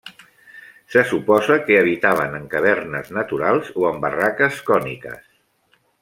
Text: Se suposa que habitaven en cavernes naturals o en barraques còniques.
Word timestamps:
Se 0.93 1.01
suposa 1.09 1.57
que 1.67 1.75
habitaven 1.81 2.33
en 2.39 2.47
cavernes 2.55 3.11
naturals 3.19 3.69
o 3.83 3.89
en 3.93 4.01
barraques 4.07 4.57
còniques. 4.71 5.25